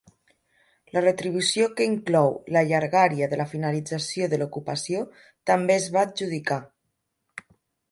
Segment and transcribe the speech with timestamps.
[0.95, 5.05] La retribució que inclou la llargària de la finalització de l'ocupació
[5.53, 6.61] també es va adjudicar.